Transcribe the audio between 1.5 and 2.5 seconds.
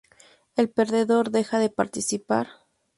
de participar.